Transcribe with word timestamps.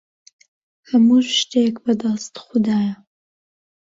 هەموو 0.89 1.19
شتێک 1.39 1.75
بەدەست 1.85 2.33
خودایە. 2.43 2.93